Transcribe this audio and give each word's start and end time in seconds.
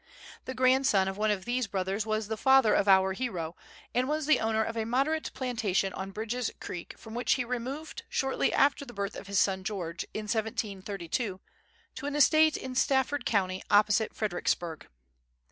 The 0.45 0.55
grandson 0.55 1.07
of 1.07 1.15
one 1.19 1.29
of 1.29 1.45
these 1.45 1.67
brothers 1.67 2.07
was 2.07 2.27
the 2.27 2.35
father 2.35 2.73
of 2.73 2.87
our 2.87 3.13
hero, 3.13 3.55
and 3.93 4.09
was 4.09 4.25
the 4.25 4.39
owner 4.39 4.63
of 4.63 4.75
a 4.75 4.83
moderate 4.83 5.29
plantation 5.35 5.93
on 5.93 6.09
Bridges 6.09 6.49
Creek, 6.59 6.97
from 6.97 7.13
which 7.13 7.33
he 7.33 7.45
removed, 7.45 8.01
shortly 8.09 8.51
after 8.51 8.83
the 8.83 8.93
birth 8.95 9.15
of 9.15 9.27
his 9.27 9.37
son, 9.37 9.63
George, 9.63 10.03
in 10.11 10.23
1732, 10.23 11.39
to 11.93 12.05
an 12.07 12.15
estate 12.15 12.57
in 12.57 12.73
Stafford 12.73 13.25
County, 13.27 13.61
opposite 13.69 14.15
Fredericksburg. 14.15 14.87